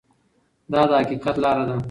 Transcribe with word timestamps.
دا 0.71 0.81
د 0.89 0.91
حقیقت 1.01 1.35
لاره 1.43 1.63
ده. 1.69 1.75